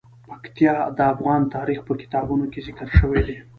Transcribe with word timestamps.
پکتیا 0.27 0.75
د 0.97 0.99
افغان 1.13 1.41
تاریخ 1.55 1.79
په 1.87 1.93
کتابونو 2.01 2.45
کې 2.51 2.59
ذکر 2.67 2.87
شوی 2.99 3.21
دي. 3.27 3.37